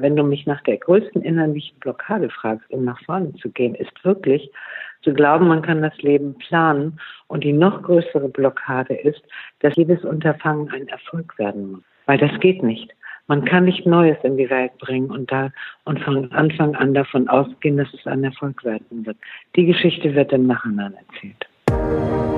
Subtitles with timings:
[0.00, 4.04] Wenn du mich nach der größten innerlichen Blockade fragst, um nach vorne zu gehen, ist
[4.04, 4.48] wirklich
[5.02, 7.00] zu glauben, man kann das Leben planen.
[7.26, 9.20] Und die noch größere Blockade ist,
[9.58, 11.82] dass jedes Unterfangen ein Erfolg werden muss.
[12.06, 12.94] Weil das geht nicht.
[13.26, 15.50] Man kann nicht Neues in die Welt bringen und da
[15.84, 19.16] und von Anfang an davon ausgehen, dass es ein Erfolg werden wird.
[19.56, 22.37] Die Geschichte wird im Nachhinein erzählt.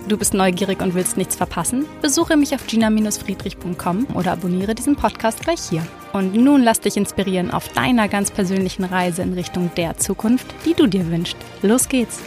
[0.07, 1.85] Du bist neugierig und willst nichts verpassen?
[2.01, 5.85] Besuche mich auf gina-friedrich.com oder abonniere diesen Podcast gleich hier.
[6.11, 10.73] Und nun lass dich inspirieren auf deiner ganz persönlichen Reise in Richtung der Zukunft, die
[10.73, 11.37] du dir wünschst.
[11.61, 12.19] Los geht's!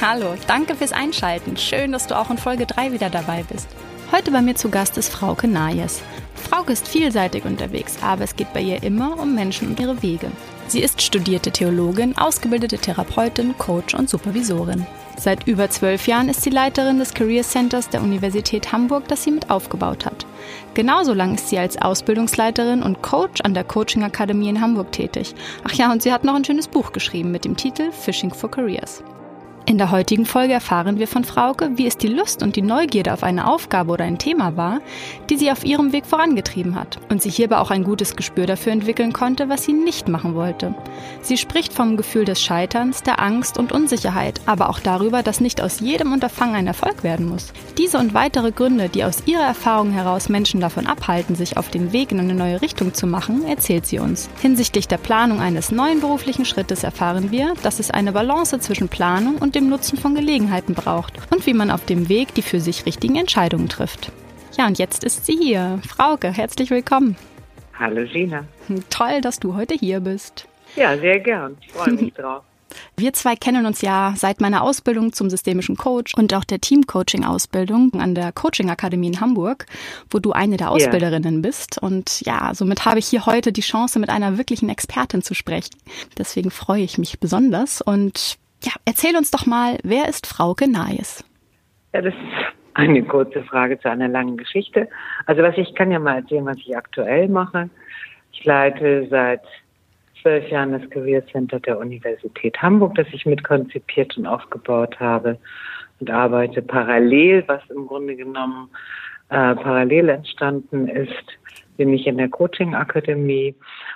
[0.00, 1.56] Hallo, danke fürs Einschalten.
[1.56, 3.68] Schön, dass du auch in Folge 3 wieder dabei bist.
[4.12, 6.02] Heute bei mir zu Gast ist Frauke Najes.
[6.34, 10.30] Frauke ist vielseitig unterwegs, aber es geht bei ihr immer um Menschen und ihre Wege.
[10.66, 14.86] Sie ist studierte Theologin, ausgebildete Therapeutin, Coach und Supervisorin.
[15.18, 19.32] Seit über zwölf Jahren ist sie Leiterin des Career Centers der Universität Hamburg, das sie
[19.32, 20.26] mit aufgebaut hat.
[20.74, 25.34] Genauso lang ist sie als Ausbildungsleiterin und Coach an der Coaching Akademie in Hamburg tätig.
[25.64, 28.48] Ach ja, und sie hat noch ein schönes Buch geschrieben mit dem Titel Fishing for
[28.48, 29.02] Careers.
[29.68, 33.12] In der heutigen Folge erfahren wir von Frauke, wie es die Lust und die Neugierde
[33.12, 34.80] auf eine Aufgabe oder ein Thema war,
[35.28, 38.72] die sie auf ihrem Weg vorangetrieben hat und sie hierbei auch ein gutes Gespür dafür
[38.72, 40.74] entwickeln konnte, was sie nicht machen wollte.
[41.20, 45.60] Sie spricht vom Gefühl des Scheiterns, der Angst und Unsicherheit, aber auch darüber, dass nicht
[45.60, 47.52] aus jedem Unterfangen ein Erfolg werden muss.
[47.76, 51.92] Diese und weitere Gründe, die aus ihrer Erfahrung heraus Menschen davon abhalten, sich auf den
[51.92, 54.30] Weg in eine neue Richtung zu machen, erzählt sie uns.
[54.40, 59.36] Hinsichtlich der Planung eines neuen beruflichen Schrittes erfahren wir, dass es eine Balance zwischen Planung
[59.36, 62.86] und dem Nutzen von Gelegenheiten braucht und wie man auf dem Weg die für sich
[62.86, 64.12] richtigen Entscheidungen trifft.
[64.56, 65.80] Ja, und jetzt ist sie hier.
[65.86, 67.16] Frauke, herzlich willkommen.
[67.76, 68.44] Hallo Gina.
[68.88, 70.46] Toll, dass du heute hier bist.
[70.76, 71.56] Ja, sehr gern.
[71.60, 72.44] Ich freue mich drauf.
[72.96, 77.94] Wir zwei kennen uns ja seit meiner Ausbildung zum systemischen Coach und auch der Team-Coaching-Ausbildung
[77.94, 79.66] an der Coaching-Akademie in Hamburg,
[80.10, 81.40] wo du eine der Ausbilderinnen ja.
[81.40, 81.82] bist.
[81.82, 85.74] Und ja, somit habe ich hier heute die Chance, mit einer wirklichen Expertin zu sprechen.
[86.16, 91.24] Deswegen freue ich mich besonders und ja, erzähl uns doch mal, wer ist Frauke Naes?
[91.92, 94.88] Ja, das ist eine kurze Frage zu einer langen Geschichte.
[95.26, 97.70] Also was ich kann ja mal erzählen, was ich aktuell mache.
[98.32, 99.42] Ich leite seit
[100.22, 105.38] zwölf Jahren das Career Center der Universität Hamburg, das ich mitkonzipiert und aufgebaut habe
[106.00, 108.68] und arbeite parallel, was im Grunde genommen
[109.30, 111.38] äh, parallel entstanden ist,
[111.76, 113.54] bin ich in der Coaching Akademie,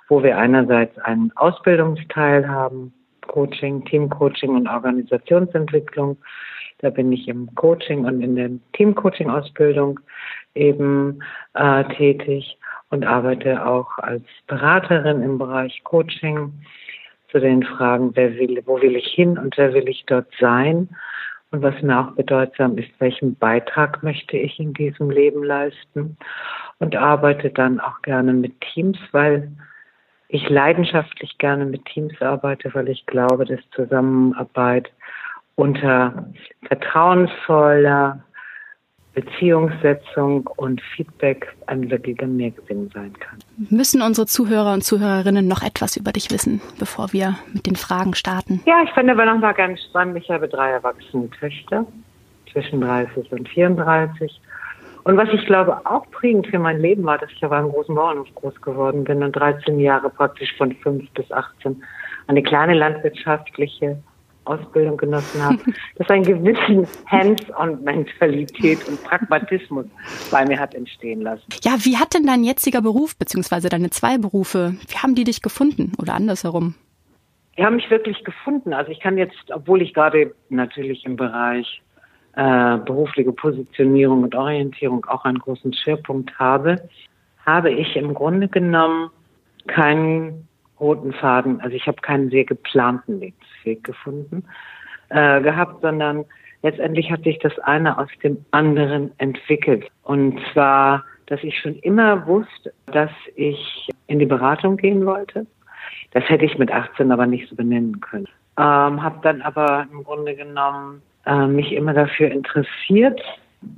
[0.09, 2.93] wo wir einerseits einen Ausbildungsteil haben,
[3.27, 6.17] Coaching, Teamcoaching und Organisationsentwicklung.
[6.79, 10.01] Da bin ich im Coaching und in der Teamcoaching-Ausbildung
[10.55, 11.23] eben
[11.55, 12.59] äh, tätig
[12.91, 16.53] und arbeite auch als Beraterin im Bereich Coaching
[17.31, 20.89] zu den Fragen, wer will, wo will ich hin und wer will ich dort sein?
[21.51, 26.17] Und was mir auch bedeutsam ist, welchen Beitrag möchte ich in diesem Leben leisten?
[26.79, 29.53] Und arbeite dann auch gerne mit Teams, weil
[30.33, 34.91] ich leidenschaftlich gerne mit Teams arbeite, weil ich glaube, dass Zusammenarbeit
[35.57, 36.27] unter
[36.67, 38.25] vertrauensvoller
[39.13, 43.41] Beziehungssetzung und Feedback ein wirklicher Mehrgewinn sein kann.
[43.69, 48.15] Müssen unsere Zuhörer und Zuhörerinnen noch etwas über dich wissen, bevor wir mit den Fragen
[48.15, 48.63] starten?
[48.65, 50.17] Ja, ich fand aber noch mal ganz spannend.
[50.17, 51.87] Ich habe drei erwachsene Töchter
[52.51, 54.41] zwischen 30 und 34
[55.05, 57.95] und was ich glaube auch prägend für mein Leben war, dass ich auf einem großen
[57.95, 61.83] Bauernhof groß geworden bin und 13 Jahre praktisch von 5 bis 18
[62.29, 64.03] eine kleine landwirtschaftliche
[64.45, 65.59] Ausbildung genossen habe,
[65.97, 69.87] das einen gewissen Hands-on-Mentalität und Pragmatismus
[70.31, 71.45] bei mir hat entstehen lassen.
[71.63, 75.43] Ja, wie hat denn dein jetziger Beruf, beziehungsweise deine zwei Berufe, wie haben die dich
[75.43, 76.75] gefunden oder andersherum?
[77.57, 78.73] Die haben mich wirklich gefunden.
[78.73, 81.83] Also ich kann jetzt, obwohl ich gerade natürlich im Bereich
[82.37, 86.77] äh, berufliche Positionierung und Orientierung auch einen großen Schwerpunkt habe,
[87.45, 89.11] habe ich im Grunde genommen
[89.67, 90.49] keinen
[90.81, 94.45] roten Faden, also ich habe keinen sehr geplanten Lebensweg gefunden
[95.11, 96.25] äh, gehabt, sondern
[96.63, 99.87] letztendlich hat sich das eine aus dem anderen entwickelt.
[100.03, 105.47] Und zwar, dass ich schon immer wusste, dass ich in die Beratung gehen wollte.
[106.13, 108.29] Das hätte ich mit 18 aber nicht so benennen können.
[108.59, 113.21] Ähm, habe dann aber im Grunde genommen äh, mich immer dafür interessiert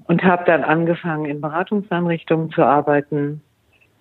[0.07, 3.43] und habe dann angefangen, in Beratungseinrichtungen zu arbeiten,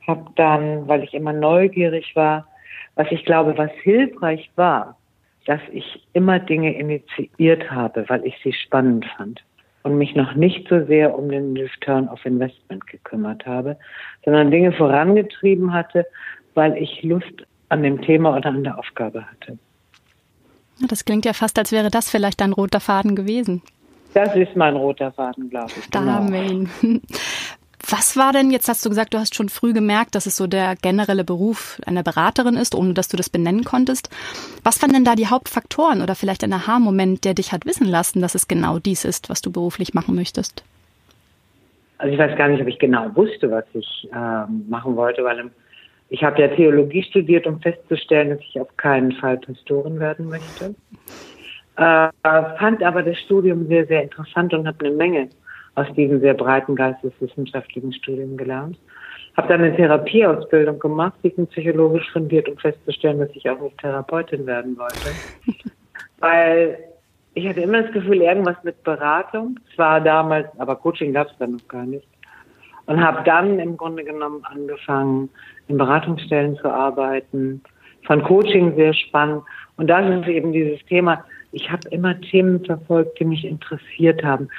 [0.08, 2.48] habe dann, weil ich immer neugierig war,
[2.96, 4.98] was ich glaube, was hilfreich war,
[5.46, 9.44] dass ich immer Dinge initiiert habe, weil ich sie spannend fand
[9.84, 13.78] und mich noch nicht so sehr um den Return of Investment gekümmert habe,
[14.24, 16.06] sondern Dinge vorangetrieben hatte,
[16.54, 19.58] weil ich Lust an dem Thema oder an der Aufgabe hatte.
[20.80, 23.62] Das klingt ja fast, als wäre das vielleicht ein roter Faden gewesen.
[24.14, 25.90] Das ist mein roter Faden, glaube ich.
[25.90, 26.18] Genau.
[26.18, 26.70] Amen.
[27.90, 30.48] Was war denn, jetzt hast du gesagt, du hast schon früh gemerkt, dass es so
[30.48, 34.10] der generelle Beruf einer Beraterin ist, ohne dass du das benennen konntest.
[34.64, 38.22] Was waren denn da die Hauptfaktoren oder vielleicht ein Aha-Moment, der dich hat wissen lassen,
[38.22, 40.64] dass es genau dies ist, was du beruflich machen möchtest?
[41.98, 45.52] Also ich weiß gar nicht, ob ich genau wusste, was ich äh, machen wollte, weil
[46.14, 50.76] ich habe ja Theologie studiert, um festzustellen, dass ich auf keinen Fall Pastorin werden möchte.
[51.76, 52.10] Äh,
[52.60, 55.30] fand aber das Studium sehr, sehr interessant und habe eine Menge
[55.74, 58.78] aus diesem sehr breiten geisteswissenschaftlichen Studium gelernt.
[59.36, 61.16] Habe dann eine Therapieausbildung gemacht,
[61.50, 65.10] psychologisch fundiert, um festzustellen, dass ich auch nicht Therapeutin werden wollte.
[66.20, 66.78] Weil
[67.34, 69.60] ich hatte immer das Gefühl, irgendwas mit Beratung.
[69.74, 72.08] Zwar damals, aber Coaching gab es dann noch gar nicht.
[72.86, 75.30] Und habe dann im Grunde genommen angefangen,
[75.68, 77.62] in Beratungsstellen zu arbeiten.
[78.06, 79.44] Fand Coaching sehr spannend.
[79.78, 81.24] Und das ist eben dieses Thema.
[81.54, 84.50] Ich habe immer Themen verfolgt, die mich interessiert haben.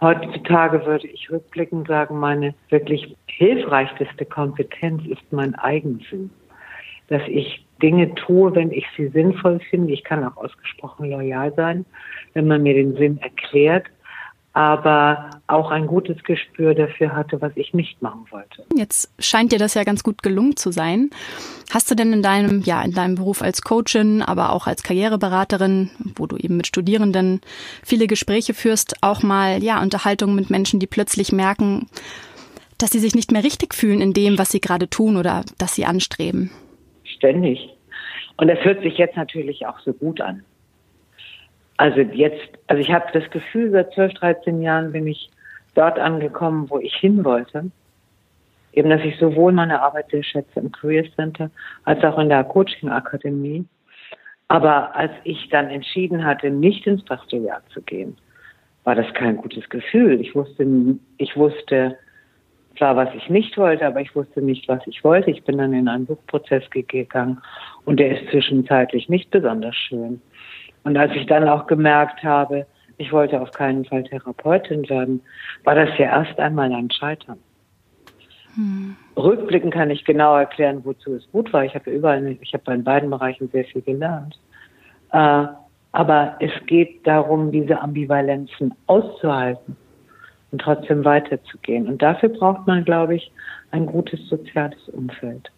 [0.00, 6.30] Heutzutage würde ich rückblickend sagen, meine wirklich hilfreichste Kompetenz ist mein Eigensinn.
[7.08, 9.92] Dass ich Dinge tue, wenn ich sie sinnvoll finde.
[9.92, 11.84] Ich kann auch ausgesprochen loyal sein,
[12.34, 13.86] wenn man mir den Sinn erklärt
[14.52, 18.64] aber auch ein gutes Gespür dafür hatte, was ich nicht machen wollte.
[18.74, 21.10] Jetzt scheint dir das ja ganz gut gelungen zu sein.
[21.72, 25.90] Hast du denn in deinem, ja, in deinem Beruf als Coachin, aber auch als Karriereberaterin,
[26.16, 27.40] wo du eben mit Studierenden
[27.84, 31.86] viele Gespräche führst, auch mal, ja, Unterhaltungen mit Menschen, die plötzlich merken,
[32.78, 35.74] dass sie sich nicht mehr richtig fühlen in dem, was sie gerade tun oder das
[35.74, 36.50] sie anstreben?
[37.04, 37.68] Ständig.
[38.36, 40.42] Und das hört sich jetzt natürlich auch so gut an.
[41.80, 45.30] Also jetzt, also ich habe das Gefühl, seit 12, 13 Jahren bin ich
[45.74, 47.70] dort angekommen, wo ich hin wollte.
[48.74, 51.50] Eben, dass ich sowohl meine Arbeit sehr schätze im Career Center
[51.84, 53.64] als auch in der Coaching Akademie.
[54.48, 58.14] Aber als ich dann entschieden hatte, nicht ins Pastoraljahr zu gehen,
[58.84, 60.20] war das kein gutes Gefühl.
[60.20, 60.66] Ich wusste,
[61.16, 61.96] ich wusste
[62.76, 65.30] zwar, was ich nicht wollte, aber ich wusste nicht, was ich wollte.
[65.30, 67.40] Ich bin dann in einen Buchprozess gegangen
[67.86, 70.20] und der ist zwischenzeitlich nicht besonders schön.
[70.84, 72.66] Und als ich dann auch gemerkt habe,
[72.96, 75.22] ich wollte auf keinen Fall Therapeutin werden,
[75.64, 77.38] war das ja erst einmal ein Scheitern.
[78.54, 78.96] Hm.
[79.16, 81.64] Rückblicken kann ich genau erklären, wozu es gut war.
[81.64, 84.38] Ich habe überall, ich habe in beiden Bereichen sehr viel gelernt.
[85.12, 85.46] Äh,
[85.92, 89.76] aber es geht darum, diese Ambivalenzen auszuhalten
[90.52, 91.88] und trotzdem weiterzugehen.
[91.88, 93.32] Und dafür braucht man, glaube ich,
[93.70, 95.50] ein gutes soziales Umfeld.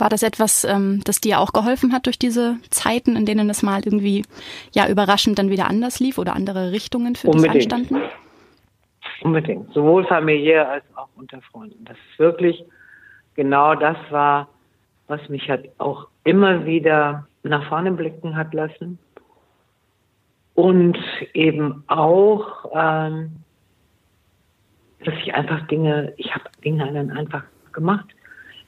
[0.00, 3.62] War das etwas, ähm, das dir auch geholfen hat durch diese Zeiten, in denen es
[3.62, 4.24] mal irgendwie
[4.72, 7.54] ja überraschend dann wieder anders lief oder andere Richtungen für Unbedingt.
[7.54, 8.02] dich anstanden?
[9.22, 11.84] Unbedingt, sowohl familiär als auch unter Freunden.
[11.84, 12.64] Das ist wirklich
[13.34, 14.48] genau das war,
[15.06, 18.98] was mich hat auch immer wieder nach vorne blicken hat lassen.
[20.54, 20.98] Und
[21.32, 23.32] eben auch, ähm,
[25.04, 28.06] dass ich einfach Dinge, ich habe Dinge dann einfach gemacht.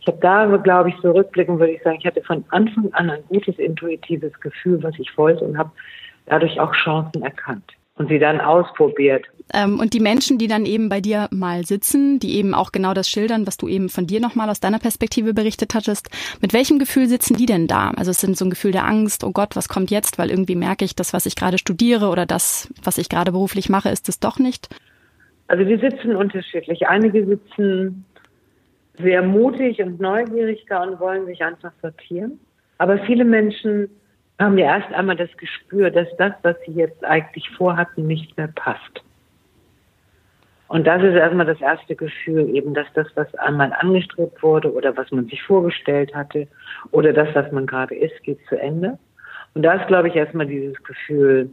[0.03, 3.09] Ich habe da, glaube ich, so rückblickend würde ich sagen, ich hatte von Anfang an
[3.09, 5.71] ein gutes intuitives Gefühl, was ich wollte und habe
[6.27, 9.25] dadurch auch Chancen erkannt und sie dann ausprobiert.
[9.55, 12.95] Ähm, und die Menschen, die dann eben bei dir mal sitzen, die eben auch genau
[12.95, 16.09] das schildern, was du eben von dir nochmal aus deiner Perspektive berichtet hattest,
[16.41, 17.93] mit welchem Gefühl sitzen die denn da?
[17.97, 20.19] Also es sind so ein Gefühl der Angst, oh Gott, was kommt jetzt?
[20.19, 23.69] Weil irgendwie merke ich, das, was ich gerade studiere oder das, was ich gerade beruflich
[23.69, 24.69] mache, ist es doch nicht.
[25.47, 26.89] Also die sitzen unterschiedlich.
[26.89, 28.05] Einige sitzen
[28.99, 32.39] sehr mutig und neugierig da und wollen sich einfach sortieren.
[32.79, 33.89] Aber viele Menschen
[34.39, 38.49] haben ja erst einmal das Gespür, dass das, was sie jetzt eigentlich vorhatten, nicht mehr
[38.49, 39.03] passt.
[40.69, 44.97] Und das ist erstmal das erste Gefühl, eben, dass das, was einmal angestrebt wurde oder
[44.97, 46.49] was man sich vorgestellt hatte
[46.93, 48.99] oder das, was man gerade ist, geht zu Ende.
[49.55, 51.51] Und da ist, glaube ich, erstmal dieses Gefühl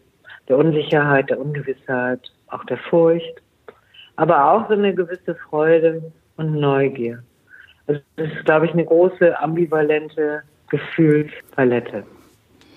[0.48, 3.42] der Unsicherheit, der Ungewissheit, auch der Furcht,
[4.16, 6.02] aber auch so eine gewisse Freude
[6.40, 7.22] und Neugier.
[7.86, 12.04] Also das ist, glaube ich, eine große ambivalente Gefühlspalette.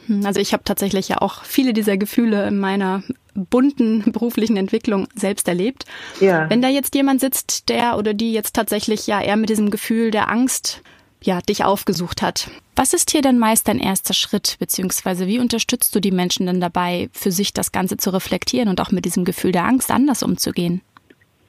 [0.07, 3.03] Hm, also ich habe tatsächlich ja auch viele dieser Gefühle in meiner
[3.35, 5.85] bunten beruflichen Entwicklung selbst erlebt.
[6.21, 6.51] Ja.
[6.51, 10.11] Wenn da jetzt jemand sitzt, der oder die jetzt tatsächlich ja eher mit diesem Gefühl
[10.11, 10.83] der Angst
[11.23, 12.51] ja, dich aufgesucht hat.
[12.75, 16.61] Was ist hier denn meist dein erster Schritt, beziehungsweise wie unterstützt du die Menschen denn
[16.61, 20.25] dabei, für sich das Ganze zu reflektieren und auch mit diesem Gefühl der Angst anders
[20.25, 20.81] umzugehen?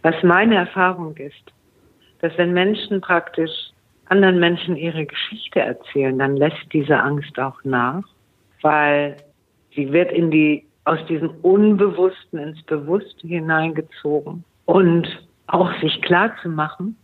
[0.04, 1.53] Was meine Erfahrung ist,
[2.24, 3.52] dass wenn Menschen praktisch
[4.06, 8.04] anderen Menschen ihre Geschichte erzählen, dann lässt diese Angst auch nach,
[8.62, 9.18] weil
[9.76, 15.06] sie wird in die, aus diesem Unbewussten ins Bewusste hineingezogen und
[15.48, 16.96] auch sich klar zu machen,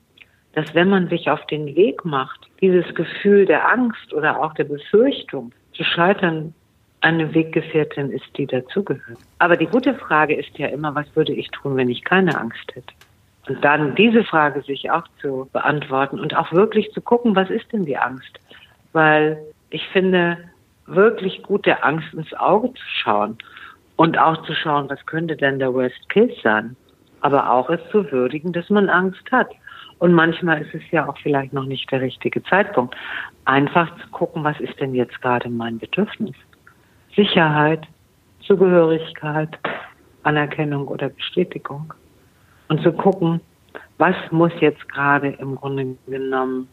[0.53, 4.63] dass wenn man sich auf den Weg macht, dieses Gefühl der Angst oder auch der
[4.63, 6.53] Befürchtung zu scheitern
[7.01, 9.19] eine Weggefährtin ist, die dazugehört.
[9.39, 12.73] Aber die gute Frage ist ja immer, was würde ich tun, wenn ich keine Angst
[12.73, 12.93] hätte?
[13.49, 17.73] Und dann diese Frage sich auch zu beantworten und auch wirklich zu gucken, was ist
[17.73, 18.39] denn die Angst?
[18.93, 19.39] Weil
[19.71, 20.37] ich finde,
[20.85, 23.37] wirklich gut der Angst ins Auge zu schauen
[23.95, 26.75] und auch zu schauen, was könnte denn der Worst Case sein?
[27.21, 29.49] Aber auch es zu würdigen, dass man Angst hat.
[29.97, 32.95] Und manchmal ist es ja auch vielleicht noch nicht der richtige Zeitpunkt.
[33.45, 36.35] Einfach zu gucken, was ist denn jetzt gerade mein Bedürfnis?
[37.15, 37.85] Sicherheit,
[38.41, 39.49] Zugehörigkeit,
[40.23, 41.93] Anerkennung oder Bestätigung.
[42.69, 43.41] Und zu gucken,
[43.97, 46.69] was muss jetzt gerade im Grunde genommen,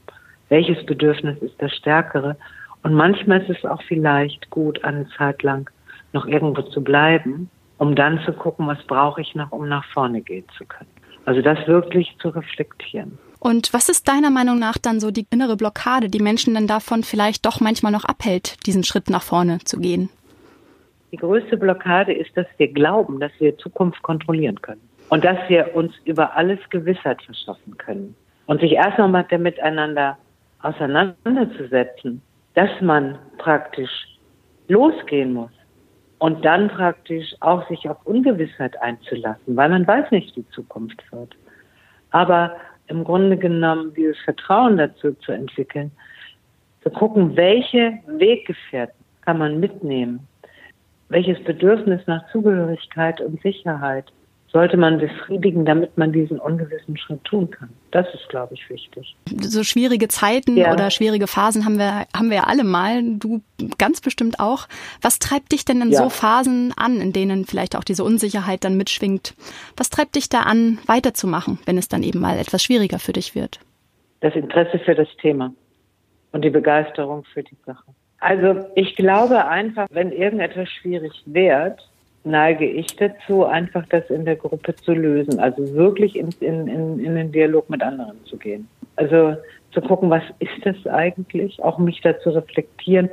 [0.49, 2.37] welches Bedürfnis ist das stärkere?
[2.83, 5.69] Und manchmal ist es auch vielleicht gut, eine Zeit lang
[6.13, 10.21] noch irgendwo zu bleiben, um dann zu gucken, was brauche ich noch, um nach vorne
[10.21, 10.89] gehen zu können.
[11.25, 13.19] Also das wirklich zu reflektieren.
[13.41, 17.03] Und was ist deiner Meinung nach dann so die innere Blockade, die Menschen dann davon
[17.03, 20.11] vielleicht doch manchmal noch abhält, diesen Schritt nach vorne zu gehen?
[21.11, 25.75] Die größte Blockade ist, dass wir glauben, dass wir Zukunft kontrollieren können und dass wir
[25.75, 28.15] uns über alles Gewissheit verschaffen können.
[28.47, 30.17] Und sich erst nochmal miteinander
[30.63, 32.23] auseinanderzusetzen,
[32.55, 33.91] dass man praktisch
[34.69, 35.51] losgehen muss
[36.19, 41.03] und dann praktisch auch sich auf Ungewissheit einzulassen, weil man weiß nicht, wie die Zukunft
[41.13, 41.37] wird.
[42.11, 42.57] Aber
[42.89, 45.91] im Grunde genommen dieses Vertrauen dazu zu entwickeln,
[46.83, 50.27] zu gucken, welche Weggefährten kann man mitnehmen,
[51.09, 54.07] welches Bedürfnis nach Zugehörigkeit und Sicherheit
[54.57, 57.69] sollte man befriedigen, damit man diesen ungewissen Schritt tun kann.
[57.91, 59.15] Das ist, glaube ich, wichtig.
[59.43, 60.73] So schwierige Zeiten ja.
[60.73, 63.03] oder schwierige Phasen haben wir, haben wir ja alle mal.
[63.19, 63.43] Du
[63.77, 64.67] ganz bestimmt auch.
[65.03, 65.99] Was treibt dich denn in ja.
[65.99, 69.35] so Phasen an, in denen vielleicht auch diese Unsicherheit dann mitschwingt?
[69.77, 73.35] Was treibt dich da an, weiterzumachen, wenn es dann eben mal etwas schwieriger für dich
[73.35, 73.61] wird?
[74.21, 75.53] Das Interesse für das Thema
[76.33, 77.85] und die Begeisterung für die Sache.
[78.21, 81.79] Also ich glaube einfach, wenn irgendetwas schwierig wird,
[82.27, 85.39] neige ich dazu, einfach das in der Gruppe zu lösen.
[85.39, 88.69] Also wirklich in, in, in, in den Dialog mit anderen zu gehen.
[88.97, 89.37] Also
[89.73, 91.63] zu gucken, was ist das eigentlich?
[91.63, 93.09] Auch mich dazu reflektieren,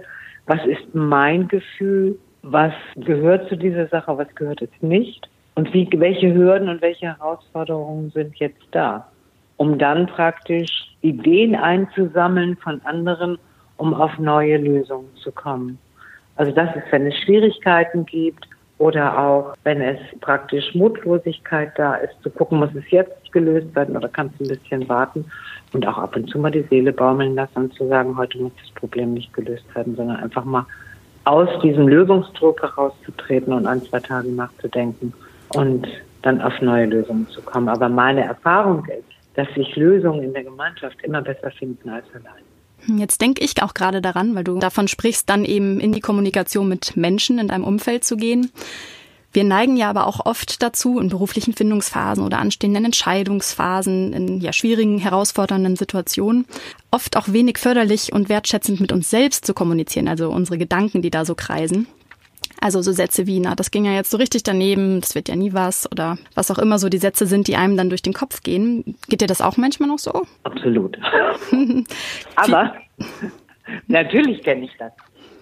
[0.45, 2.17] was ist mein Gefühl?
[2.41, 4.17] Was gehört zu dieser Sache?
[4.17, 5.29] Was gehört es nicht?
[5.55, 9.07] Und wie, welche Hürden und welche Herausforderungen sind jetzt da?
[9.57, 10.69] Um dann praktisch
[11.01, 13.37] Ideen einzusammeln von anderen,
[13.77, 15.77] um auf neue Lösungen zu kommen.
[16.35, 22.13] Also das ist, wenn es Schwierigkeiten gibt, oder auch, wenn es praktisch Mutlosigkeit da ist,
[22.23, 25.25] zu gucken, muss es jetzt gelöst werden oder kannst du ein bisschen warten
[25.73, 28.51] und auch ab und zu mal die Seele baumeln lassen und zu sagen, heute muss
[28.61, 30.65] das Problem nicht gelöst werden, sondern einfach mal
[31.25, 35.13] aus diesem Lösungsdruck herauszutreten und ein, zwei Tage nachzudenken
[35.55, 35.87] und
[36.21, 37.69] dann auf neue Lösungen zu kommen.
[37.69, 39.03] Aber meine Erfahrung ist,
[39.35, 42.43] dass sich Lösungen in der Gemeinschaft immer besser finden als allein.
[42.87, 46.67] Jetzt denke ich auch gerade daran, weil du davon sprichst, dann eben in die Kommunikation
[46.67, 48.51] mit Menschen in deinem Umfeld zu gehen.
[49.33, 54.53] Wir neigen ja aber auch oft dazu, in beruflichen Findungsphasen oder anstehenden Entscheidungsphasen, in ja
[54.53, 56.45] schwierigen, herausfordernden Situationen,
[56.91, 61.09] oft auch wenig förderlich und wertschätzend mit uns selbst zu kommunizieren, also unsere Gedanken, die
[61.09, 61.87] da so kreisen.
[62.63, 65.35] Also so Sätze wie, na, das ging ja jetzt so richtig daneben, das wird ja
[65.35, 68.13] nie was oder was auch immer so die Sätze sind, die einem dann durch den
[68.13, 68.95] Kopf gehen.
[69.09, 70.21] Geht dir das auch manchmal noch so?
[70.43, 70.97] Absolut.
[72.37, 72.73] Aber
[73.87, 74.93] natürlich kenne ich das.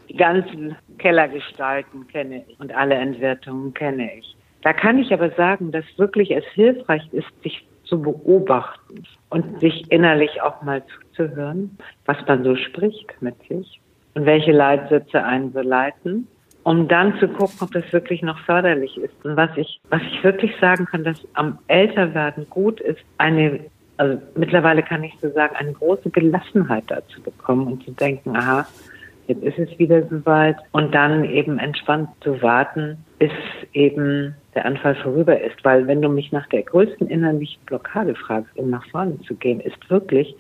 [0.10, 4.36] Die ganzen Kellergestalten kenne ich und alle Entwertungen kenne ich.
[4.64, 9.92] Da kann ich aber sagen, dass wirklich es hilfreich ist, sich zu beobachten und sich
[9.92, 13.80] innerlich auch mal zuzuhören, was man so spricht mit sich
[14.16, 16.28] und welche Leitsätze einen so leiten
[16.64, 19.14] um dann zu gucken, ob das wirklich noch förderlich ist.
[19.24, 23.60] Und was ich, was ich wirklich sagen kann, dass am Älterwerden gut ist, eine,
[23.98, 28.68] also mittlerweile kann ich so sagen, eine große Gelassenheit dazu bekommen und zu denken, aha,
[29.28, 33.32] jetzt ist es wieder soweit und dann eben entspannt zu warten, bis
[33.74, 35.64] eben der Anfall vorüber ist.
[35.64, 39.60] Weil wenn du mich nach der größten innerlichen Blockade fragst, um nach vorne zu gehen,
[39.62, 40.36] ist wirklich,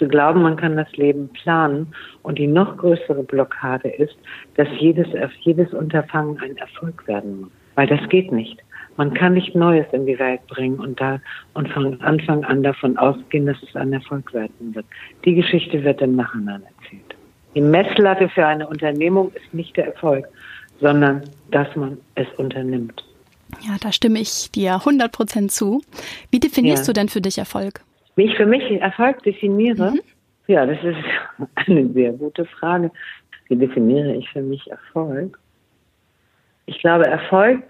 [0.00, 1.94] zu glauben, man kann das Leben planen.
[2.22, 4.16] Und die noch größere Blockade ist,
[4.56, 5.06] dass jedes,
[5.42, 7.50] jedes Unterfangen ein Erfolg werden muss.
[7.76, 8.58] Weil das geht nicht.
[8.96, 11.20] Man kann nicht Neues in die Welt bringen und da
[11.54, 14.84] und von Anfang an davon ausgehen, dass es ein Erfolg werden wird.
[15.24, 17.14] Die Geschichte wird im Nachhinein erzählt.
[17.54, 20.26] Die Messlatte für eine Unternehmung ist nicht der Erfolg,
[20.80, 23.04] sondern dass man es unternimmt.
[23.60, 25.82] Ja, da stimme ich dir 100 Prozent zu.
[26.30, 26.92] Wie definierst ja.
[26.92, 27.82] du denn für dich Erfolg?
[28.16, 30.00] Wie ich für mich Erfolg definiere, mhm.
[30.50, 30.96] Ja, das ist
[31.54, 32.90] eine sehr gute Frage.
[33.46, 35.38] Wie definiere ich für mich Erfolg?
[36.66, 37.62] Ich glaube, Erfolg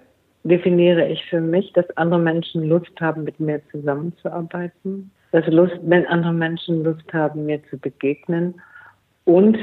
[0.44, 6.06] definiere ich für mich, dass andere Menschen Lust haben, mit mir zusammenzuarbeiten, dass Lust, wenn
[6.06, 8.54] andere Menschen Lust haben, mir zu begegnen
[9.26, 9.58] und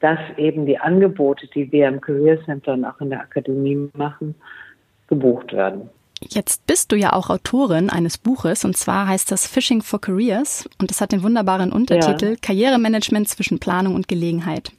[0.00, 4.34] dass eben die Angebote, die wir im Career Center und auch in der Akademie machen,
[5.08, 5.90] gebucht werden.
[6.28, 10.68] Jetzt bist du ja auch Autorin eines Buches und zwar heißt das Fishing for Careers
[10.80, 12.36] und das hat den wunderbaren Untertitel ja.
[12.40, 14.72] Karrieremanagement zwischen Planung und Gelegenheit.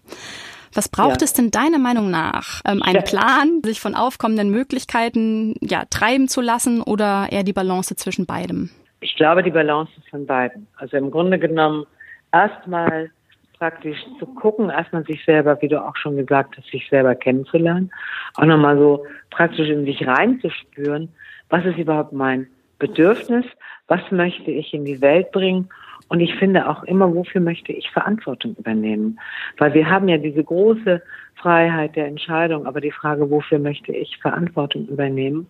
[0.74, 1.26] Was braucht ja.
[1.26, 2.62] es denn deiner Meinung nach?
[2.66, 3.02] Ähm, einen ja.
[3.02, 8.72] Plan, sich von aufkommenden Möglichkeiten ja, treiben zu lassen oder eher die Balance zwischen beidem?
[9.02, 10.68] Ich glaube, die Balance von beiden.
[10.78, 11.86] Also im Grunde genommen
[12.32, 13.12] erstmal
[13.60, 17.92] praktisch zu gucken, erstmal sich selber, wie du auch schon gesagt hast, sich selber kennenzulernen,
[18.36, 21.10] auch nochmal so praktisch in sich reinzuspüren,
[21.50, 22.48] was ist überhaupt mein
[22.80, 23.46] Bedürfnis,
[23.88, 25.70] was möchte ich in die Welt bringen
[26.10, 29.20] und ich finde auch immer, wofür möchte ich Verantwortung übernehmen?
[29.58, 31.02] Weil wir haben ja diese große
[31.36, 35.48] Freiheit der Entscheidung, aber die Frage, wofür möchte ich Verantwortung übernehmen?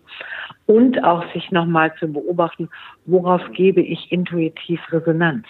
[0.66, 2.68] Und auch sich nochmal zu beobachten,
[3.06, 5.46] worauf gebe ich intuitiv Resonanz?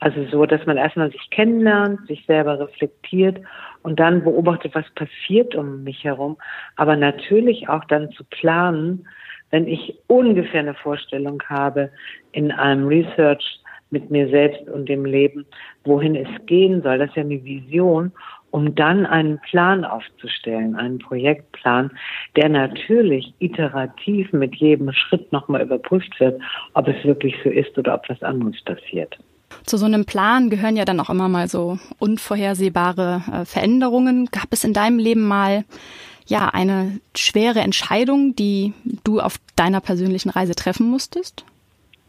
[0.00, 3.40] Also so, dass man erstmal sich kennenlernt, sich selber reflektiert
[3.82, 6.36] und dann beobachtet, was passiert um mich herum.
[6.76, 9.08] Aber natürlich auch dann zu planen,
[9.50, 11.90] wenn ich ungefähr eine Vorstellung habe
[12.32, 15.46] in einem Research mit mir selbst und dem Leben,
[15.84, 18.12] wohin es gehen soll, das ist ja eine Vision,
[18.50, 21.90] um dann einen Plan aufzustellen, einen Projektplan,
[22.36, 26.40] der natürlich iterativ mit jedem Schritt nochmal überprüft wird,
[26.74, 29.18] ob es wirklich so ist oder ob was anderes passiert.
[29.64, 34.26] Zu so einem Plan gehören ja dann auch immer mal so unvorhersehbare äh, Veränderungen.
[34.26, 35.64] Gab es in deinem Leben mal
[36.28, 38.72] ja eine schwere Entscheidung, die
[39.04, 41.44] du auf deiner persönlichen Reise treffen musstest?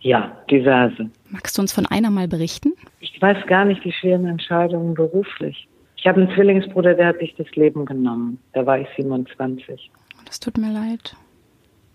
[0.02, 1.10] Ja, diverse.
[1.30, 2.74] Magst du uns von einer mal berichten?
[3.00, 5.68] Ich weiß gar nicht die schweren Entscheidungen beruflich.
[5.98, 8.40] Ich habe einen Zwillingsbruder, der hat sich das Leben genommen.
[8.54, 9.92] Da war ich 27.
[10.26, 11.16] Das tut mir leid.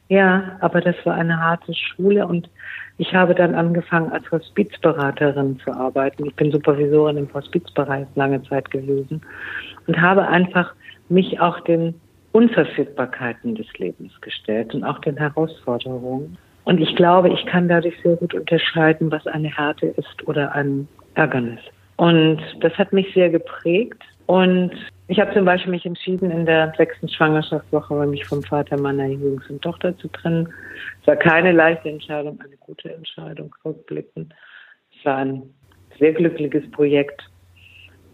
[0.08, 2.50] Ja, aber das war eine harte Schule und
[2.98, 6.26] ich habe dann angefangen, als Hospizberaterin zu arbeiten.
[6.26, 9.22] Ich bin Supervisorin im Hospizbereich lange Zeit gewesen
[9.87, 10.74] und habe einfach
[11.08, 11.94] mich auch den
[12.35, 16.37] Unverfügbarkeiten des Lebens gestellt und auch den Herausforderungen.
[16.64, 20.88] Und ich glaube, ich kann dadurch sehr gut unterscheiden, was eine Härte ist oder ein
[21.14, 21.61] Ärgernis.
[21.97, 24.03] Und das hat mich sehr geprägt.
[24.27, 24.73] Und
[25.07, 29.61] ich habe zum Beispiel mich entschieden, in der sechsten Schwangerschaftswoche mich vom Vater meiner jüngsten
[29.61, 30.53] Tochter zu trennen.
[31.03, 34.35] Es war keine leichte Entscheidung, eine gute Entscheidung, rückblickend.
[34.99, 35.42] Es war ein
[36.01, 37.23] sehr glückliches Projekt.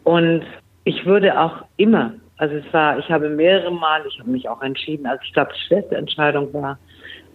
[0.05, 0.43] Und
[0.85, 4.62] ich würde auch immer, also es war, ich habe mehrere Mal, ich habe mich auch
[4.62, 6.79] entschieden, also ich glaube, die schwerste Entscheidung war,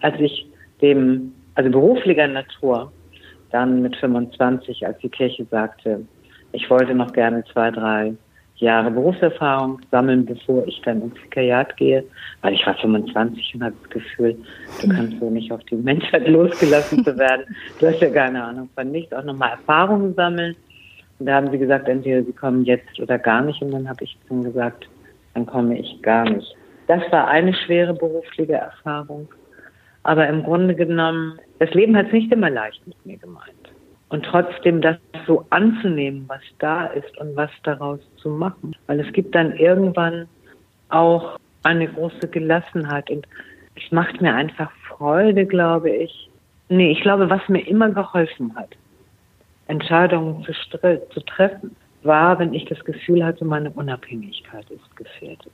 [0.01, 0.47] als ich
[0.81, 2.91] dem, also beruflicher Natur,
[3.51, 6.03] dann mit 25, als die Kirche sagte,
[6.53, 8.15] ich wollte noch gerne zwei, drei
[8.55, 12.03] Jahre Berufserfahrung sammeln, bevor ich dann ins Vikariat gehe,
[12.41, 14.35] weil ich war 25 und hatte das Gefühl,
[14.81, 17.43] du kannst so nicht auf die Menschheit losgelassen zu werden.
[17.79, 20.55] Du hast ja keine Ahnung von nichts, auch nochmal Erfahrungen sammeln.
[21.19, 23.61] Und da haben sie gesagt, entweder sie kommen jetzt oder gar nicht.
[23.61, 24.87] Und dann habe ich dann gesagt,
[25.35, 26.55] dann komme ich gar nicht.
[26.87, 29.27] Das war eine schwere berufliche Erfahrung.
[30.03, 33.51] Aber im Grunde genommen, das Leben hat es nicht immer leicht mit mir gemeint.
[34.09, 38.75] Und trotzdem das so anzunehmen, was da ist und was daraus zu machen.
[38.87, 40.27] Weil es gibt dann irgendwann
[40.89, 43.27] auch eine große Gelassenheit und
[43.75, 46.29] es macht mir einfach Freude, glaube ich.
[46.69, 48.69] Nee, ich glaube, was mir immer geholfen hat,
[49.67, 50.53] Entscheidungen zu,
[51.09, 55.53] zu treffen, war, wenn ich das Gefühl hatte, meine Unabhängigkeit ist gefährdet.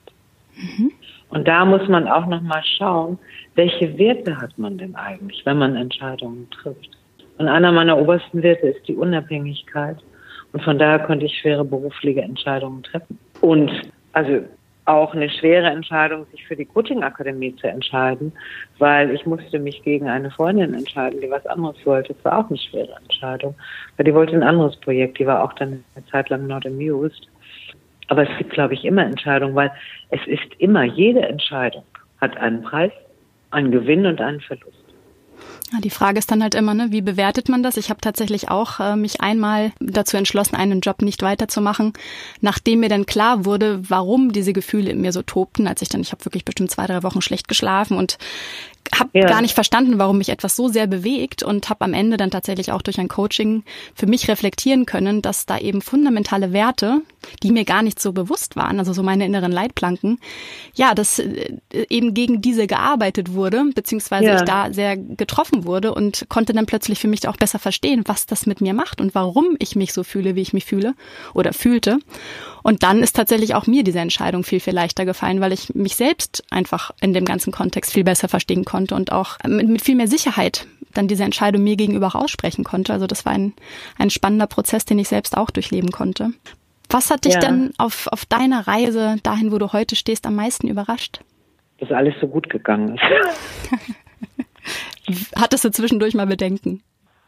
[0.55, 0.91] Mhm.
[1.29, 3.17] Und da muss man auch nochmal schauen,
[3.55, 6.89] welche Werte hat man denn eigentlich, wenn man Entscheidungen trifft.
[7.37, 9.97] Und einer meiner obersten Werte ist die Unabhängigkeit.
[10.53, 13.17] Und von daher konnte ich schwere berufliche Entscheidungen treffen.
[13.39, 13.71] Und
[14.13, 14.43] also
[14.85, 18.33] auch eine schwere Entscheidung, sich für die Coaching-Akademie zu entscheiden,
[18.79, 22.13] weil ich musste mich gegen eine Freundin entscheiden, die was anderes wollte.
[22.13, 23.55] Das war auch eine schwere Entscheidung,
[23.95, 27.27] weil die wollte ein anderes Projekt, die war auch dann eine Zeit lang not amused.
[28.07, 29.71] Aber es gibt, glaube ich, immer Entscheidungen, weil
[30.09, 31.83] es ist immer, jede Entscheidung
[32.19, 32.91] hat einen Preis,
[33.51, 34.80] einen Gewinn und einen Verlust.
[35.79, 37.77] Die Frage ist dann halt immer, ne, wie bewertet man das?
[37.77, 41.93] Ich habe tatsächlich auch äh, mich einmal dazu entschlossen, einen Job nicht weiterzumachen,
[42.41, 46.01] nachdem mir dann klar wurde, warum diese Gefühle in mir so tobten, als ich dann,
[46.01, 48.17] ich habe wirklich bestimmt zwei, drei Wochen schlecht geschlafen und
[48.93, 49.27] habe ja.
[49.27, 52.71] gar nicht verstanden, warum mich etwas so sehr bewegt und habe am Ende dann tatsächlich
[52.71, 53.63] auch durch ein Coaching
[53.95, 57.01] für mich reflektieren können, dass da eben fundamentale Werte,
[57.43, 60.19] die mir gar nicht so bewusst waren, also so meine inneren Leitplanken,
[60.73, 61.57] ja, dass äh,
[61.89, 64.35] eben gegen diese gearbeitet wurde, beziehungsweise ja.
[64.35, 68.25] ich da sehr getroffen wurde und konnte dann plötzlich für mich auch besser verstehen, was
[68.25, 70.95] das mit mir macht und warum ich mich so fühle, wie ich mich fühle
[71.33, 71.99] oder fühlte.
[72.63, 75.95] Und dann ist tatsächlich auch mir diese Entscheidung viel, viel leichter gefallen, weil ich mich
[75.95, 79.95] selbst einfach in dem ganzen Kontext viel besser verstehen konnte und auch mit, mit viel
[79.95, 82.93] mehr Sicherheit dann diese Entscheidung mir gegenüber auch aussprechen konnte.
[82.93, 83.53] Also das war ein,
[83.97, 86.31] ein spannender Prozess, den ich selbst auch durchleben konnte.
[86.89, 87.39] Was hat dich ja.
[87.39, 91.21] denn auf, auf deiner Reise dahin, wo du heute stehst, am meisten überrascht?
[91.79, 93.03] Dass alles so gut gegangen ist.
[95.35, 96.83] Hattest du zwischendurch mal Bedenken?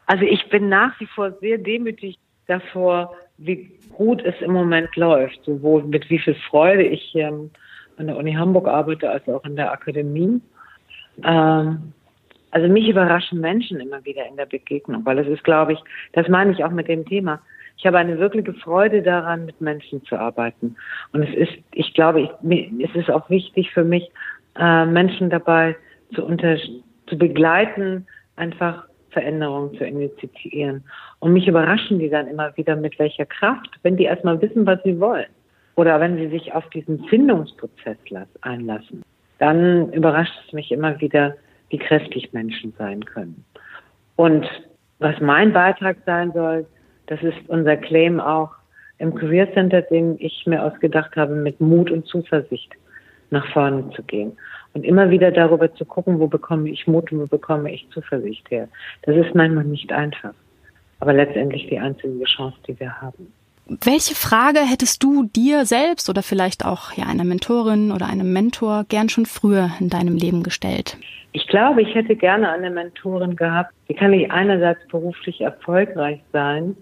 [0.05, 5.43] Also ich bin nach wie vor sehr demütig davor, wie gut es im Moment läuft,
[5.45, 9.55] sowohl mit wie viel Freude ich hier an der Uni Hamburg arbeite, als auch in
[9.55, 10.41] der Akademie.
[11.23, 11.93] Ähm,
[12.51, 15.79] also mich überraschen Menschen immer wieder in der Begegnung, weil es ist, glaube ich,
[16.13, 17.41] das meine ich auch mit dem Thema.
[17.77, 20.75] Ich habe eine wirkliche Freude daran, mit Menschen zu arbeiten.
[21.11, 22.29] Und es ist, ich glaube, ich,
[22.79, 24.09] es ist auch wichtig für mich,
[24.57, 25.75] äh, Menschen dabei
[26.13, 26.57] zu, unter,
[27.07, 30.83] zu begleiten, einfach Veränderungen zu initiieren.
[31.19, 34.81] Und mich überraschen die dann immer wieder mit welcher Kraft, wenn die erstmal wissen, was
[34.83, 35.29] sie wollen.
[35.75, 37.97] Oder wenn sie sich auf diesen Findungsprozess
[38.41, 39.01] einlassen.
[39.39, 41.35] Dann überrascht es mich immer wieder,
[41.69, 43.43] wie kräftig Menschen sein können.
[44.15, 44.45] Und
[44.99, 46.65] was mein Beitrag sein soll,
[47.07, 48.51] das ist unser Claim auch
[48.99, 52.71] im Career Center, den ich mir ausgedacht habe, mit Mut und Zuversicht
[53.31, 54.37] nach vorne zu gehen.
[54.73, 58.49] Und immer wieder darüber zu gucken, wo bekomme ich Mut und wo bekomme ich Zuversicht
[58.49, 58.67] her.
[59.03, 60.33] Das ist manchmal nicht einfach,
[60.99, 63.31] aber letztendlich die einzige Chance, die wir haben.
[63.65, 68.83] Welche Frage hättest du dir selbst oder vielleicht auch ja einer Mentorin oder einem Mentor
[68.89, 70.97] gern schon früher in deinem Leben gestellt?
[71.31, 73.73] Ich glaube, ich hätte gerne eine Mentorin gehabt.
[73.87, 76.75] Wie kann ich einerseits beruflich erfolgreich sein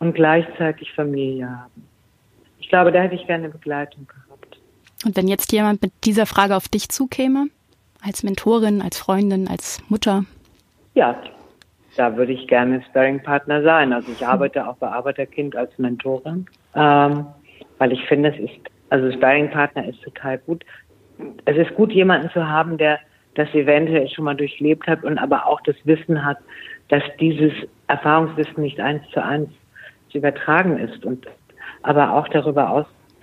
[0.00, 1.86] und gleichzeitig Familie haben?
[2.58, 4.27] Ich glaube, da hätte ich gerne Begleitung gehabt.
[5.04, 7.46] Und wenn jetzt jemand mit dieser Frage auf dich zukäme,
[8.02, 10.24] als Mentorin, als Freundin, als Mutter?
[10.94, 11.20] Ja,
[11.96, 13.92] da würde ich gerne Sparring-Partner sein.
[13.92, 17.26] Also ich arbeite auch bei Arbeiterkind als Mentorin, ähm,
[17.78, 20.64] weil ich finde, es ist, also Sparring-Partner ist total gut.
[21.44, 23.00] Es ist gut, jemanden zu haben, der
[23.34, 26.38] das eventuell schon mal durchlebt hat und aber auch das Wissen hat,
[26.88, 27.52] dass dieses
[27.86, 29.48] Erfahrungswissen nicht eins zu eins
[30.10, 31.26] zu übertragen ist und
[31.82, 32.70] aber auch darüber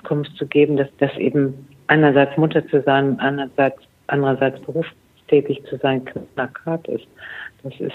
[0.06, 6.06] Auskunft zu geben, dass das eben einerseits Mutter zu sein, andererseits, andererseits berufstätig zu sein,
[6.06, 7.08] knackart ist.
[7.64, 7.94] Das ist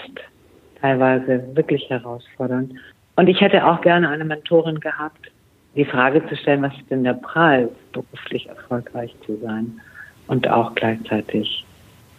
[0.79, 2.73] teilweise wirklich herausfordernd.
[3.15, 5.31] Und ich hätte auch gerne eine Mentorin gehabt,
[5.75, 9.79] die Frage zu stellen, was ist denn der Preis, beruflich erfolgreich zu sein
[10.27, 11.65] und auch gleichzeitig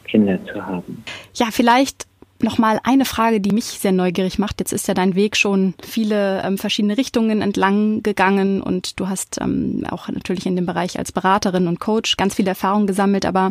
[0.04, 1.04] Kinder zu haben.
[1.34, 2.06] Ja, vielleicht
[2.42, 4.58] Nochmal eine Frage, die mich sehr neugierig macht.
[4.58, 9.40] Jetzt ist ja dein Weg schon viele ähm, verschiedene Richtungen entlang gegangen und du hast
[9.40, 13.26] ähm, auch natürlich in dem Bereich als Beraterin und Coach ganz viel Erfahrung gesammelt.
[13.26, 13.50] Aber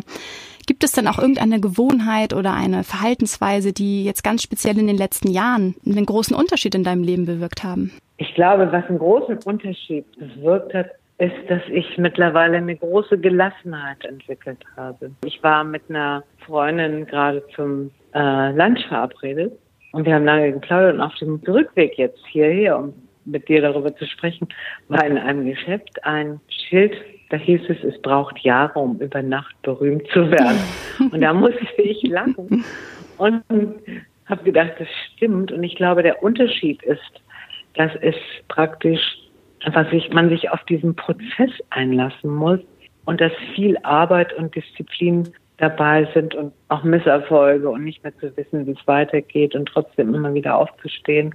[0.66, 4.98] gibt es denn auch irgendeine Gewohnheit oder eine Verhaltensweise, die jetzt ganz speziell in den
[4.98, 7.92] letzten Jahren einen großen Unterschied in deinem Leben bewirkt haben?
[8.18, 10.90] Ich glaube, was einen großen Unterschied bewirkt hat,
[11.22, 15.12] ist, dass ich mittlerweile eine große Gelassenheit entwickelt habe.
[15.24, 19.52] Ich war mit einer Freundin gerade zum äh, Lunch verabredet
[19.92, 22.92] und wir haben lange geplaudert und auf dem Rückweg jetzt hierher, um
[23.24, 24.48] mit dir darüber zu sprechen,
[24.88, 26.92] war in einem Geschäft ein Schild,
[27.30, 30.58] da hieß es, es braucht Jahre, um über Nacht berühmt zu werden.
[31.12, 32.64] Und da musste ich lachen
[33.18, 33.42] und
[34.26, 35.52] habe gedacht, das stimmt.
[35.52, 37.22] Und ich glaube, der Unterschied ist,
[37.76, 38.16] dass es
[38.48, 39.00] praktisch
[39.64, 42.60] einfach sich, man sich auf diesen Prozess einlassen muss
[43.04, 48.36] und dass viel Arbeit und Disziplin dabei sind und auch Misserfolge und nicht mehr zu
[48.36, 51.34] wissen, wie es weitergeht und trotzdem immer wieder aufzustehen,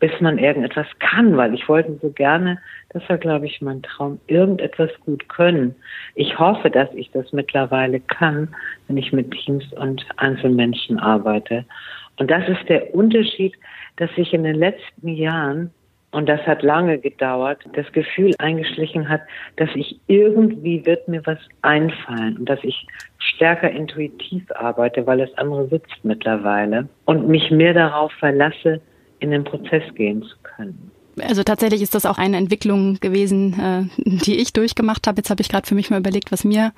[0.00, 2.58] bis man irgendetwas kann, weil ich wollte so gerne,
[2.90, 5.74] das war, glaube ich, mein Traum, irgendetwas gut können.
[6.14, 8.48] Ich hoffe, dass ich das mittlerweile kann,
[8.88, 11.64] wenn ich mit Teams und Einzelmenschen arbeite.
[12.18, 13.54] Und das ist der Unterschied,
[13.96, 15.70] dass sich in den letzten Jahren
[16.14, 19.22] und das hat lange gedauert, das Gefühl eingeschlichen hat,
[19.56, 22.86] dass ich irgendwie wird mir was einfallen und dass ich
[23.18, 28.80] stärker intuitiv arbeite, weil das andere sitzt mittlerweile und mich mehr darauf verlasse,
[29.18, 30.92] in den Prozess gehen zu können.
[31.20, 33.82] Also tatsächlich ist das auch eine Entwicklung gewesen, äh,
[34.24, 35.18] die ich durchgemacht habe.
[35.18, 36.72] Jetzt habe ich gerade für mich mal überlegt, was mir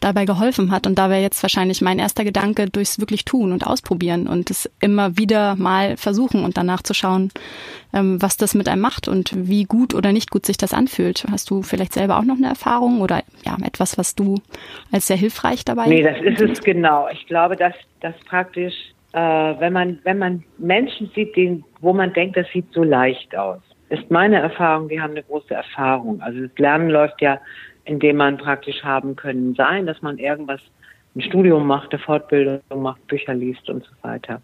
[0.00, 0.86] dabei geholfen hat.
[0.86, 4.70] Und da wäre jetzt wahrscheinlich mein erster Gedanke durchs wirklich tun und ausprobieren und es
[4.80, 7.30] immer wieder mal versuchen und danach zu schauen,
[7.92, 11.24] ähm, was das mit einem macht und wie gut oder nicht gut sich das anfühlt.
[11.30, 14.36] Hast du vielleicht selber auch noch eine Erfahrung oder ja etwas, was du
[14.92, 15.86] als sehr hilfreich dabei?
[15.86, 17.08] Nee, das ist es genau.
[17.12, 18.74] Ich glaube, dass das praktisch,
[19.12, 23.36] äh, wenn man wenn man Menschen sieht, den, wo man denkt, das sieht so leicht
[23.36, 23.60] aus
[23.92, 26.20] ist meine Erfahrung, die haben eine große Erfahrung.
[26.22, 27.38] Also das Lernen läuft ja,
[27.84, 30.60] indem man praktisch haben können sein, dass man irgendwas,
[31.14, 34.40] ein Studium macht, eine Fortbildung macht, Bücher liest und so weiter.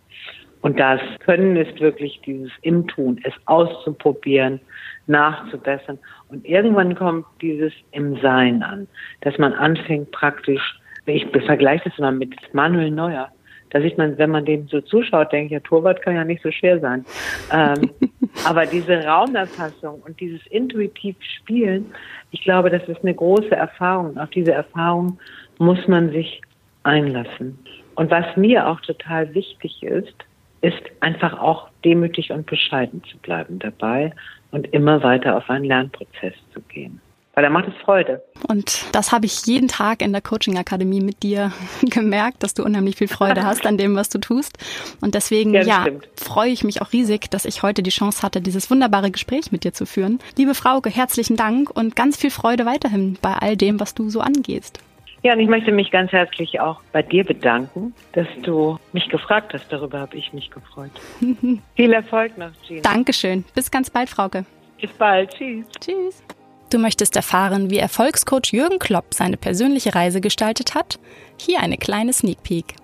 [0.60, 4.60] Und das Können ist wirklich dieses Im Tun, es auszuprobieren,
[5.06, 5.98] nachzubessern.
[6.28, 8.86] Und irgendwann kommt dieses im Sein an,
[9.22, 13.30] dass man anfängt praktisch, ich vergleiche das mal mit Manuel Neuer.
[13.70, 16.42] Da sieht man, wenn man dem so zuschaut, denke ich, ja, Torwart kann ja nicht
[16.42, 17.04] so schwer sein.
[17.52, 17.90] Ähm,
[18.46, 21.86] aber diese Raumerfassung und dieses intuitiv Spielen,
[22.30, 24.16] ich glaube, das ist eine große Erfahrung.
[24.18, 25.18] Auf diese Erfahrung
[25.58, 26.40] muss man sich
[26.82, 27.58] einlassen.
[27.94, 30.14] Und was mir auch total wichtig ist,
[30.60, 34.12] ist einfach auch demütig und bescheiden zu bleiben dabei
[34.50, 37.00] und immer weiter auf einen Lernprozess zu gehen.
[37.38, 38.20] Weil da macht es Freude.
[38.48, 42.64] Und das habe ich jeden Tag in der Coaching Akademie mit dir gemerkt, dass du
[42.64, 44.58] unheimlich viel Freude hast an dem, was du tust.
[45.00, 48.40] Und deswegen, ja, ja freue ich mich auch riesig, dass ich heute die Chance hatte,
[48.40, 50.18] dieses wunderbare Gespräch mit dir zu führen.
[50.36, 54.18] Liebe Frauke, herzlichen Dank und ganz viel Freude weiterhin bei all dem, was du so
[54.18, 54.80] angehst.
[55.22, 59.54] Ja, und ich möchte mich ganz herzlich auch bei dir bedanken, dass du mich gefragt
[59.54, 59.72] hast.
[59.72, 60.90] Darüber habe ich mich gefreut.
[61.76, 62.80] Viel Erfolg noch, Gina.
[62.82, 63.44] Dankeschön.
[63.54, 64.44] Bis ganz bald, Frauke.
[64.80, 65.30] Bis bald.
[65.30, 65.66] Tschüss.
[65.78, 66.24] Tschüss.
[66.70, 70.98] Du möchtest erfahren, wie Erfolgscoach Jürgen Klopp seine persönliche Reise gestaltet hat?
[71.38, 72.74] Hier eine kleine Sneak Peek.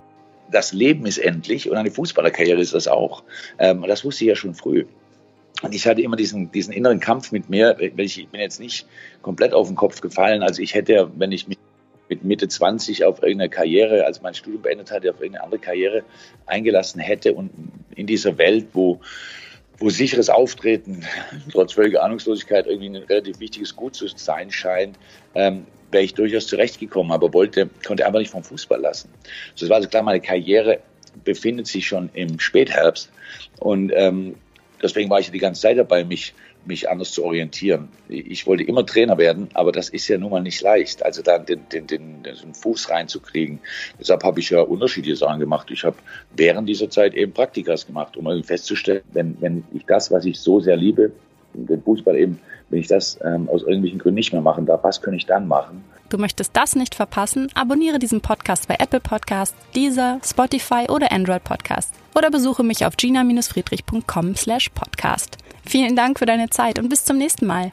[0.50, 3.24] Das Leben ist endlich und eine Fußballerkarriere ist das auch.
[3.58, 4.86] Ähm, das wusste ich ja schon früh.
[5.62, 8.86] Und ich hatte immer diesen, diesen inneren Kampf mit mir, ich bin jetzt nicht
[9.20, 10.42] komplett auf den Kopf gefallen.
[10.42, 11.58] Also ich hätte, wenn ich mich
[12.08, 16.04] mit Mitte 20 auf irgendeine Karriere, als mein Studium beendet hatte, auf irgendeine andere Karriere
[16.46, 17.50] eingelassen hätte und
[17.94, 19.00] in dieser Welt, wo,
[19.78, 21.04] wo sicheres Auftreten
[21.52, 24.98] trotz völliger Ahnungslosigkeit irgendwie ein relativ wichtiges Gut zu sein scheint,
[25.34, 29.10] ähm, wäre ich durchaus zurechtgekommen, aber wollte, konnte einfach nicht vom Fußball lassen.
[29.54, 30.80] So, das war also klar, meine Karriere
[31.24, 33.10] befindet sich schon im Spätherbst
[33.60, 34.34] und ähm,
[34.82, 36.34] deswegen war ich die ganze Zeit dabei, mich
[36.66, 37.88] mich anders zu orientieren.
[38.08, 41.38] Ich wollte immer Trainer werden, aber das ist ja nun mal nicht leicht, also da
[41.38, 43.60] den, den, den, den Fuß reinzukriegen.
[44.00, 45.70] Deshalb habe ich ja unterschiedliche Sachen gemacht.
[45.70, 45.96] Ich habe
[46.36, 50.38] während dieser Zeit eben Praktikas gemacht, um irgendwie festzustellen, wenn, wenn ich das, was ich
[50.38, 51.12] so sehr liebe,
[51.54, 55.00] den Fußball eben, wenn ich das ähm, aus irgendwelchen Gründen nicht mehr machen darf, was
[55.00, 55.84] kann ich dann machen?
[56.14, 57.48] Du möchtest das nicht verpassen?
[57.54, 62.96] Abonniere diesen Podcast bei Apple Podcasts, Deezer, Spotify oder Android Podcasts oder besuche mich auf
[62.96, 65.38] gina-friedrich.com slash podcast.
[65.66, 67.72] Vielen Dank für deine Zeit und bis zum nächsten Mal.